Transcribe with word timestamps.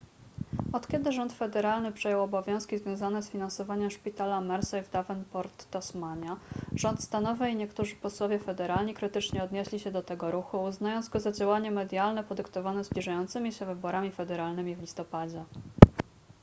od 0.73 0.87
kiedy 0.87 1.11
rząd 1.11 1.33
federalny 1.33 1.91
przejął 1.91 2.23
obowiązki 2.23 2.77
związane 2.77 3.21
z 3.23 3.29
finansowaniem 3.29 3.91
szpitala 3.91 4.41
mersey 4.41 4.83
w 4.83 4.89
davenport 4.89 5.65
tasmania 5.69 6.37
rząd 6.75 7.03
stanowy 7.03 7.49
i 7.49 7.55
niektórzy 7.55 7.95
posłowie 7.95 8.39
federalni 8.39 8.93
krytycznie 8.93 9.43
odnieśli 9.43 9.79
się 9.79 9.91
do 9.91 10.01
tego 10.01 10.31
ruchu 10.31 10.63
uznając 10.63 11.09
go 11.09 11.19
za 11.19 11.31
działanie 11.31 11.71
medialne 11.71 12.23
podyktowane 12.23 12.83
zbliżającymi 12.83 13.51
się 13.51 13.65
wyborami 13.65 14.11
federalnymi 14.11 14.75
w 14.75 14.81
listopadzie 14.81 15.43